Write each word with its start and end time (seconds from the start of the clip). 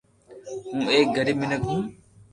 ھون 0.71 0.81
ايڪ 0.93 1.07
غريب 1.17 1.37
مينک 1.41 1.63
ھون 1.69 1.81